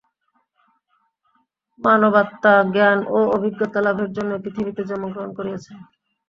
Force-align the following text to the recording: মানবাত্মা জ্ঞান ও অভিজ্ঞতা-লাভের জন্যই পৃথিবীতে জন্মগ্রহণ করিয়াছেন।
মানবাত্মা 1.79 2.53
জ্ঞান 2.73 2.99
ও 3.09 3.19
অভিজ্ঞতা-লাভের 3.35 4.09
জন্যই 4.13 4.43
পৃথিবীতে 4.43 4.81
জন্মগ্রহণ 4.89 5.31
করিয়াছেন। 5.37 5.77